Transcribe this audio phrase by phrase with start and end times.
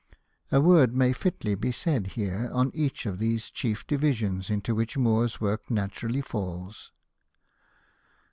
[0.51, 4.97] A word may fitly be said here on each of these chief divisions into which
[4.97, 6.91] Moore's work naturally falls.